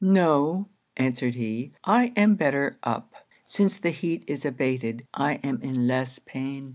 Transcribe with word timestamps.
'No,' 0.03 0.65
answered 0.97 1.35
he, 1.35 1.73
'I 1.83 2.13
am 2.15 2.33
better 2.33 2.79
up. 2.81 3.13
Since 3.45 3.77
the 3.77 3.91
heat 3.91 4.23
is 4.25 4.47
abated, 4.47 5.05
I 5.13 5.35
am 5.43 5.61
in 5.61 5.85
less 5.85 6.17
pain. 6.17 6.69